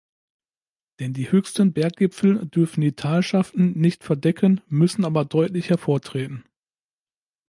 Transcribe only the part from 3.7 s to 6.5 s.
nicht verdecken, müssen aber deutlich hervortreten.